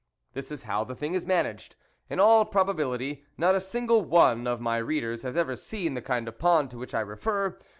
[0.33, 1.75] This is how the thing is managed.
[2.09, 5.61] In all probability, not a single one of my readers has ever THE WOLF LEADER
[5.61, 7.55] seen the kind of pond to which I refer.